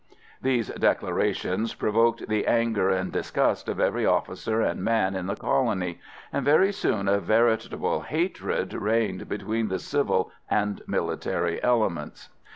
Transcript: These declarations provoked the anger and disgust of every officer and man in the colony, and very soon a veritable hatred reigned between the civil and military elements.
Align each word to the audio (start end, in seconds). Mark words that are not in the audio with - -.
These 0.41 0.69
declarations 0.69 1.75
provoked 1.75 2.27
the 2.27 2.47
anger 2.47 2.89
and 2.89 3.11
disgust 3.11 3.69
of 3.69 3.79
every 3.79 4.03
officer 4.03 4.59
and 4.59 4.83
man 4.83 5.15
in 5.15 5.27
the 5.27 5.35
colony, 5.35 5.99
and 6.33 6.43
very 6.43 6.71
soon 6.73 7.07
a 7.07 7.19
veritable 7.19 8.01
hatred 8.01 8.73
reigned 8.73 9.29
between 9.29 9.67
the 9.67 9.77
civil 9.77 10.31
and 10.49 10.81
military 10.87 11.61
elements. 11.63 12.29